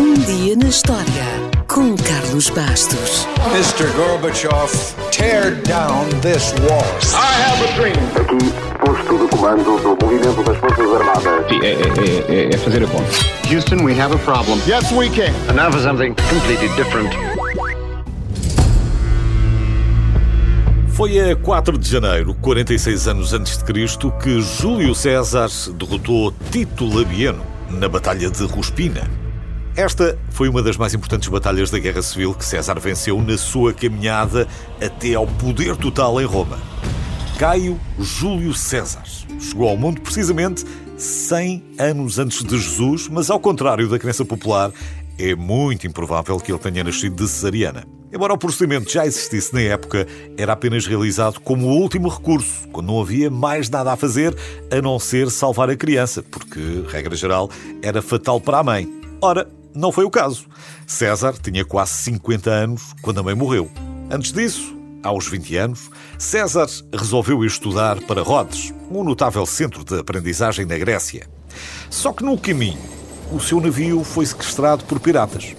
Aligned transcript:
Um 0.00 0.14
dia 0.14 0.56
na 0.56 0.70
história 0.70 1.04
com 1.68 1.94
Carlos 1.94 2.48
Bastos. 2.48 3.26
Mr. 3.52 3.86
Gorbachev, 3.94 4.72
tear 5.10 5.56
down 5.64 6.08
this 6.22 6.54
wall. 6.62 6.82
I 7.12 7.34
have 7.42 7.62
a 7.62 7.72
dream. 7.76 7.96
Aqui, 8.16 8.50
posto 8.82 9.18
de 9.18 9.28
comando 9.28 9.62
do 9.62 10.02
movimento 10.02 10.42
das 10.42 10.56
Forças 10.56 10.90
Armadas. 10.90 11.46
Sim, 11.50 11.60
é, 11.62 11.72
é, 11.72 12.44
é, 12.46 12.54
é 12.54 12.56
fazer 12.56 12.82
a 12.82 12.86
conta. 12.86 13.10
Houston, 13.52 13.84
we 13.84 13.92
have 13.92 14.14
a 14.14 14.18
problem. 14.20 14.58
Yes, 14.66 14.90
we 14.90 15.10
can. 15.10 15.34
And 15.50 15.56
now 15.56 15.70
for 15.70 15.82
something 15.82 16.14
completely 16.14 16.70
different. 16.76 17.10
Foi 20.88 21.30
a 21.30 21.36
4 21.36 21.76
de 21.76 21.90
janeiro, 21.90 22.34
46 22.40 23.06
anos 23.06 23.34
antes 23.34 23.58
de 23.58 23.64
Cristo, 23.64 24.10
que 24.12 24.40
Júlio 24.40 24.94
César 24.94 25.50
derrotou 25.74 26.32
Tito 26.50 26.86
Labieno 26.86 27.44
na 27.68 27.86
Batalha 27.86 28.30
de 28.30 28.44
Ruspina. 28.46 29.19
Esta 29.76 30.18
foi 30.30 30.48
uma 30.48 30.62
das 30.62 30.76
mais 30.76 30.92
importantes 30.94 31.28
batalhas 31.28 31.70
da 31.70 31.78
Guerra 31.78 32.02
Civil 32.02 32.34
que 32.34 32.44
César 32.44 32.78
venceu 32.80 33.20
na 33.22 33.38
sua 33.38 33.72
caminhada 33.72 34.48
até 34.84 35.14
ao 35.14 35.26
poder 35.26 35.76
total 35.76 36.20
em 36.20 36.24
Roma. 36.24 36.58
Caio 37.38 37.80
Júlio 37.98 38.52
César 38.52 39.02
chegou 39.38 39.68
ao 39.68 39.76
mundo 39.76 40.00
precisamente 40.00 40.64
100 40.98 41.62
anos 41.78 42.18
antes 42.18 42.44
de 42.44 42.58
Jesus, 42.58 43.08
mas 43.08 43.30
ao 43.30 43.40
contrário 43.40 43.88
da 43.88 43.98
crença 43.98 44.24
popular, 44.24 44.70
é 45.18 45.34
muito 45.34 45.86
improvável 45.86 46.38
que 46.38 46.52
ele 46.52 46.58
tenha 46.58 46.84
nascido 46.84 47.16
de 47.16 47.28
cesariana. 47.28 47.84
Embora 48.12 48.34
o 48.34 48.38
procedimento 48.38 48.90
já 48.90 49.06
existisse 49.06 49.54
na 49.54 49.60
época, 49.60 50.06
era 50.36 50.52
apenas 50.52 50.84
realizado 50.84 51.40
como 51.40 51.68
último 51.68 52.08
recurso, 52.08 52.66
quando 52.72 52.88
não 52.88 53.00
havia 53.00 53.30
mais 53.30 53.70
nada 53.70 53.92
a 53.92 53.96
fazer 53.96 54.36
a 54.70 54.82
não 54.82 54.98
ser 54.98 55.30
salvar 55.30 55.70
a 55.70 55.76
criança, 55.76 56.22
porque, 56.22 56.84
regra 56.88 57.14
geral, 57.14 57.48
era 57.80 58.02
fatal 58.02 58.40
para 58.40 58.58
a 58.58 58.64
mãe. 58.64 59.00
Ora, 59.22 59.48
não 59.74 59.92
foi 59.92 60.04
o 60.04 60.10
caso. 60.10 60.46
César 60.86 61.34
tinha 61.40 61.64
quase 61.64 61.92
50 62.02 62.50
anos 62.50 62.94
quando 63.02 63.20
a 63.20 63.22
mãe 63.22 63.34
morreu. 63.34 63.70
Antes 64.10 64.32
disso, 64.32 64.76
aos 65.02 65.28
20 65.28 65.56
anos, 65.56 65.90
César 66.18 66.66
resolveu 66.92 67.44
estudar 67.44 68.00
para 68.02 68.22
Rhodes, 68.22 68.74
um 68.90 69.02
notável 69.02 69.46
centro 69.46 69.84
de 69.84 69.98
aprendizagem 69.98 70.66
na 70.66 70.76
Grécia. 70.76 71.26
Só 71.88 72.12
que 72.12 72.24
no 72.24 72.36
caminho, 72.38 72.78
o 73.32 73.40
seu 73.40 73.60
navio 73.60 74.02
foi 74.02 74.26
sequestrado 74.26 74.84
por 74.84 74.98
piratas. 74.98 75.54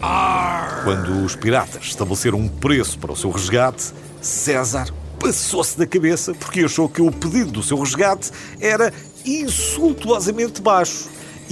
Quando 0.84 1.23
os 1.23 1.36
piratas 1.36 1.86
estabeleceram 1.86 2.38
um 2.38 2.48
preço 2.48 3.00
para 3.00 3.14
o 3.14 3.16
seu 3.16 3.31
resgate, 3.31 3.94
César 4.22 4.88
passou-se 5.20 5.78
da 5.78 5.86
cabeça 5.86 6.34
porque 6.34 6.62
achou 6.62 6.90
que 6.90 7.02
o 7.02 7.12
pedido 7.12 7.52
do 7.52 7.64
seu 7.64 7.80
resgate 7.80 8.31
era 8.59 8.92
insultuosamente 9.25 10.62
baixo 10.62 11.09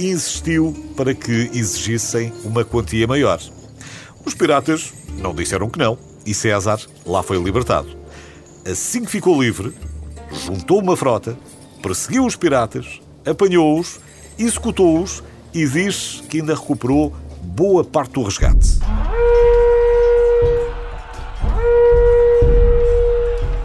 insistiu 0.08 0.74
para 0.96 1.14
que 1.14 1.50
exigissem 1.52 2.32
uma 2.44 2.64
quantia 2.64 3.06
maior. 3.06 3.40
Os 4.24 4.34
piratas 4.34 4.92
não 5.18 5.34
disseram 5.34 5.68
que 5.68 5.78
não 5.78 5.98
e 6.24 6.34
César 6.34 6.80
lá 7.06 7.22
foi 7.22 7.42
libertado. 7.42 7.88
Assim 8.70 9.04
que 9.04 9.10
ficou 9.10 9.42
livre, 9.42 9.74
juntou 10.46 10.80
uma 10.80 10.96
frota, 10.96 11.36
perseguiu 11.82 12.26
os 12.26 12.36
piratas, 12.36 13.00
apanhou-os, 13.24 14.00
executou-os 14.38 15.22
e 15.52 15.66
diz 15.66 16.22
que 16.28 16.40
ainda 16.40 16.54
recuperou 16.54 17.14
boa 17.42 17.82
parte 17.82 18.12
do 18.12 18.22
resgate. 18.22 18.78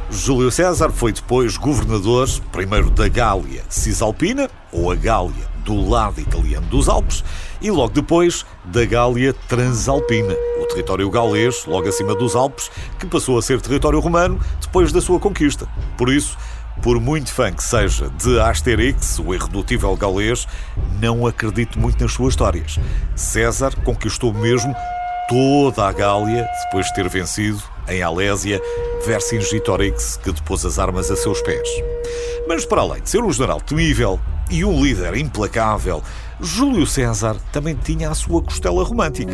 Júlio 0.09 0.50
César 0.50 0.91
foi 0.91 1.12
depois 1.12 1.57
governador, 1.57 2.28
primeiro 2.51 2.90
da 2.90 3.07
Gália 3.07 3.63
Cisalpina, 3.69 4.50
ou 4.72 4.90
a 4.90 4.95
Gália 4.95 5.55
do 5.66 5.90
lado 5.90 6.22
italiano 6.22 6.66
dos 6.68 6.88
Alpes, 6.88 7.24
e 7.59 7.70
logo 7.70 7.94
depois 7.94 8.46
da 8.64 8.86
Gália 8.86 9.34
Transalpina, 9.48 10.36
o 10.62 10.66
território 10.68 11.09
galês, 11.09 11.66
logo 11.66 11.90
acima 11.90 12.16
dos 12.16 12.36
Alpes, 12.36 12.72
que 13.00 13.08
passou 13.08 13.38
a 13.38 13.42
ser 13.42 13.59
território 13.59 14.00
romano 14.00 14.40
depois 14.62 14.92
da 14.92 15.02
sua 15.02 15.20
conquista. 15.20 15.68
Por 15.98 16.09
isso, 16.09 16.38
por 16.81 17.00
muito 17.00 17.34
fã 17.34 17.52
que 17.52 17.64
seja 17.64 18.09
de 18.09 18.40
Asterix, 18.40 19.20
o 19.20 19.34
irredutível 19.34 19.96
galês, 19.96 20.48
não 21.02 21.25
acredito 21.25 21.80
muito 21.80 22.02
nas 22.02 22.14
suas 22.14 22.34
histórias. 22.34 22.80
César 23.16 23.75
conquistou 23.84 24.34
mesmo 24.34 24.74
toda 25.28 25.88
a 25.88 25.92
Gália 25.92 26.48
depois 26.66 26.86
de 26.88 26.94
ter 26.94 27.09
vencido 27.09 27.62
em 27.88 28.02
Alésia 28.02 28.62
Vercingetorix, 29.06 30.18
que 30.18 30.31
depôs 30.31 30.66
as 30.66 30.78
armas 30.78 31.09
a 31.09 31.16
seus 31.16 31.42
pés. 31.42 31.68
Mas 32.48 32.66
para 32.66 32.81
além 32.81 33.02
de 33.02 33.09
ser 33.09 33.24
um 33.24 33.31
general 33.31 33.59
temível 33.62 34.20
e 34.50 34.63
um 34.63 34.83
líder 34.83 35.16
implacável, 35.16 36.03
Júlio 36.39 36.85
César 36.85 37.38
também 37.51 37.75
tinha 37.75 38.09
a 38.09 38.16
sua 38.16 38.41
costela 38.41 38.83
romântica. 38.83 39.33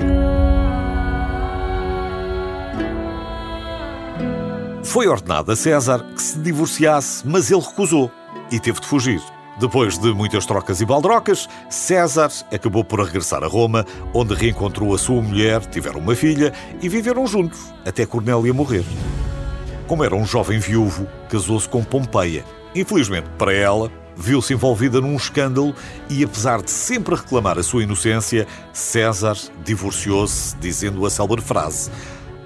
Foi 4.84 5.08
ordenado 5.08 5.52
a 5.52 5.56
César 5.56 6.06
que 6.16 6.22
se 6.22 6.38
divorciasse, 6.40 7.26
mas 7.26 7.50
ele 7.50 7.62
recusou 7.62 8.12
e 8.52 8.60
teve 8.60 8.80
de 8.80 8.88
fugir. 8.88 9.22
Depois 9.60 9.98
de 9.98 10.12
muitas 10.14 10.46
trocas 10.46 10.82
e 10.82 10.86
baldrocas, 10.86 11.48
César 11.70 12.30
acabou 12.52 12.84
por 12.84 13.00
regressar 13.00 13.44
a 13.44 13.48
Roma, 13.48 13.86
onde 14.14 14.34
reencontrou 14.34 14.94
a 14.94 14.98
sua 14.98 15.22
mulher, 15.22 15.62
tiveram 15.68 16.00
uma 16.00 16.16
filha 16.16 16.52
e 16.82 16.90
viveram 16.90 17.28
juntos 17.28 17.74
até 17.86 18.06
Cornélia 18.06 18.54
morrer. 18.54 18.84
Como 19.88 20.04
era 20.04 20.16
um 20.16 20.26
jovem 20.26 20.58
viúvo, 20.58 21.08
casou-se 21.30 21.70
com 21.70 21.84
Pompeia. 21.84 22.44
Infelizmente 22.74 23.30
para 23.38 23.54
ela, 23.54 23.92
viu-se 24.22 24.54
envolvida 24.54 25.02
num 25.02 25.16
escândalo 25.16 25.76
e, 26.10 26.24
apesar 26.24 26.62
de 26.62 26.72
sempre 26.72 27.16
reclamar 27.16 27.58
a 27.58 27.64
sua 27.64 27.84
inocência, 27.84 28.48
César 28.72 29.38
divorciou-se, 29.66 30.56
dizendo 30.58 31.06
a 31.06 31.10
célebre 31.10 31.42
frase: 31.42 31.92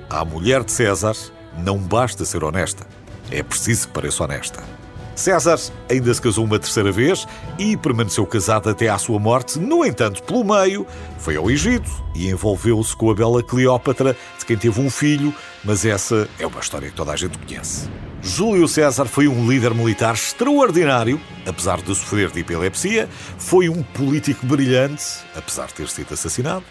À 0.09 0.24
mulher 0.24 0.63
de 0.63 0.72
César 0.72 1.16
não 1.58 1.78
basta 1.78 2.25
ser 2.25 2.44
honesta, 2.44 2.88
é 3.30 3.44
preciso 3.44 3.88
que 3.88 3.94
pareça 3.94 4.24
honesta. 4.24 4.75
César 5.15 5.57
ainda 5.89 6.13
se 6.13 6.21
casou 6.21 6.43
uma 6.43 6.59
terceira 6.59 6.91
vez 6.91 7.25
e 7.57 7.77
permaneceu 7.77 8.25
casado 8.25 8.69
até 8.69 8.89
à 8.89 8.97
sua 8.97 9.17
morte. 9.17 9.57
No 9.57 9.85
entanto, 9.85 10.21
pelo 10.23 10.43
meio, 10.43 10.85
foi 11.17 11.37
ao 11.37 11.49
Egito 11.49 11.89
e 12.13 12.29
envolveu-se 12.29 12.95
com 12.95 13.09
a 13.09 13.15
bela 13.15 13.41
Cleópatra, 13.41 14.15
de 14.37 14.45
quem 14.45 14.57
teve 14.57 14.81
um 14.81 14.89
filho, 14.89 15.33
mas 15.63 15.85
essa 15.85 16.27
é 16.37 16.45
uma 16.45 16.59
história 16.59 16.89
que 16.89 16.95
toda 16.95 17.13
a 17.13 17.15
gente 17.15 17.37
conhece. 17.37 17.89
Júlio 18.21 18.67
César 18.67 19.05
foi 19.05 19.27
um 19.27 19.47
líder 19.47 19.73
militar 19.73 20.15
extraordinário, 20.15 21.21
apesar 21.45 21.79
de 21.81 21.93
sofrer 21.93 22.31
de 22.31 22.39
epilepsia, 22.39 23.07
foi 23.37 23.69
um 23.69 23.83
político 23.83 24.45
brilhante, 24.45 25.03
apesar 25.35 25.67
de 25.67 25.75
ter 25.75 25.87
sido 25.87 26.13
assassinado, 26.13 26.63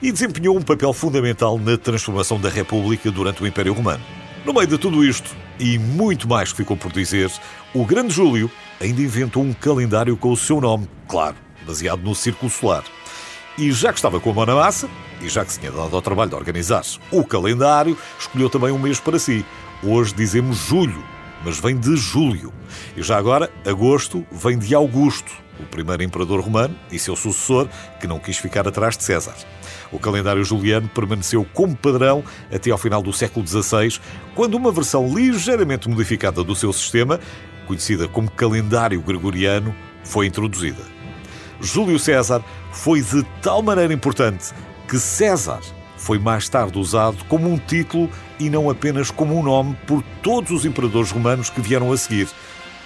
e 0.00 0.10
desempenhou 0.10 0.56
um 0.56 0.62
papel 0.62 0.92
fundamental 0.92 1.58
na 1.58 1.76
transformação 1.76 2.40
da 2.40 2.48
República 2.48 3.10
durante 3.10 3.42
o 3.42 3.46
Império 3.46 3.74
Romano. 3.74 4.02
No 4.44 4.52
meio 4.52 4.66
de 4.66 4.78
tudo 4.78 5.04
isto, 5.04 5.36
e 5.58 5.78
muito 5.78 6.28
mais 6.28 6.50
que 6.50 6.58
ficou 6.58 6.76
por 6.76 6.92
dizer, 6.92 7.30
o 7.74 7.84
grande 7.84 8.14
Júlio 8.14 8.50
ainda 8.80 9.00
inventou 9.00 9.42
um 9.42 9.52
calendário 9.52 10.16
com 10.16 10.32
o 10.32 10.36
seu 10.36 10.60
nome, 10.60 10.88
claro, 11.08 11.36
baseado 11.66 12.02
no 12.02 12.14
Círculo 12.14 12.50
Solar. 12.50 12.84
E 13.56 13.70
já 13.70 13.92
que 13.92 13.98
estava 13.98 14.18
com 14.18 14.30
a 14.30 14.34
mão 14.34 14.46
na 14.46 14.54
massa, 14.54 14.88
e 15.20 15.28
já 15.28 15.44
que 15.44 15.52
se 15.52 15.60
tinha 15.60 15.70
dado 15.70 15.94
ao 15.94 16.02
trabalho 16.02 16.30
de 16.30 16.36
organizar 16.36 16.82
o 17.10 17.24
calendário, 17.24 17.96
escolheu 18.18 18.50
também 18.50 18.72
um 18.72 18.78
mês 18.78 18.98
para 18.98 19.18
si. 19.18 19.44
Hoje 19.82 20.12
dizemos 20.14 20.58
julho, 20.58 21.02
mas 21.44 21.60
vem 21.60 21.78
de 21.78 21.94
Júlio. 21.96 22.52
E 22.96 23.02
já 23.02 23.18
agora, 23.18 23.50
agosto 23.66 24.24
vem 24.32 24.58
de 24.58 24.74
Augusto, 24.74 25.32
o 25.60 25.64
primeiro 25.64 26.02
imperador 26.02 26.40
romano 26.40 26.74
e 26.90 26.98
seu 26.98 27.14
sucessor, 27.14 27.68
que 28.00 28.06
não 28.06 28.18
quis 28.18 28.38
ficar 28.38 28.66
atrás 28.66 28.96
de 28.96 29.04
César. 29.04 29.34
O 29.92 29.98
calendário 29.98 30.44
juliano 30.44 30.88
permaneceu 30.88 31.46
como 31.52 31.76
padrão 31.76 32.24
até 32.52 32.70
ao 32.70 32.78
final 32.78 33.02
do 33.02 33.12
século 33.12 33.46
XVI, 33.46 34.00
quando 34.34 34.54
uma 34.54 34.72
versão 34.72 35.14
ligeiramente 35.14 35.88
modificada 35.88 36.42
do 36.42 36.56
seu 36.56 36.72
sistema, 36.72 37.20
conhecida 37.66 38.08
como 38.08 38.30
calendário 38.30 39.00
gregoriano, 39.00 39.74
foi 40.02 40.26
introduzida. 40.26 40.82
Júlio 41.60 41.98
César 41.98 42.42
foi 42.72 43.00
de 43.00 43.22
tal 43.40 43.62
maneira 43.62 43.92
importante 43.92 44.52
que 44.88 44.98
César 44.98 45.60
foi 46.04 46.18
mais 46.18 46.50
tarde 46.50 46.78
usado 46.78 47.24
como 47.30 47.50
um 47.50 47.56
título 47.56 48.10
e 48.38 48.50
não 48.50 48.68
apenas 48.68 49.10
como 49.10 49.38
um 49.38 49.42
nome 49.42 49.74
por 49.86 50.02
todos 50.22 50.50
os 50.50 50.66
imperadores 50.66 51.10
romanos 51.10 51.48
que 51.48 51.62
vieram 51.62 51.90
a 51.90 51.96
seguir. 51.96 52.28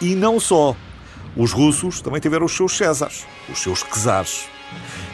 E 0.01 0.15
não 0.15 0.39
só. 0.39 0.77
Os 1.37 1.53
russos 1.53 2.01
também 2.01 2.21
tiveram 2.21 2.47
os 2.47 2.57
seus 2.57 2.77
Césares, 2.77 3.27
os 3.49 3.59
seus 3.59 3.83
Czares. 3.83 4.49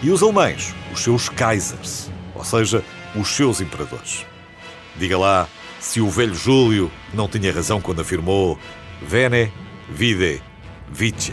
E 0.02 0.10
os 0.10 0.22
alemães, 0.22 0.74
os 0.92 1.00
seus 1.00 1.30
Kaisers, 1.30 2.10
ou 2.34 2.44
seja, 2.44 2.84
os 3.16 3.28
seus 3.28 3.62
imperadores. 3.62 4.26
Diga 4.96 5.16
lá 5.16 5.48
se 5.80 6.00
o 6.00 6.10
velho 6.10 6.34
Júlio 6.34 6.90
não 7.14 7.26
tinha 7.26 7.52
razão 7.52 7.80
quando 7.80 8.02
afirmou 8.02 8.58
Vene, 9.00 9.50
vide, 9.88 10.42
vice. 10.90 11.32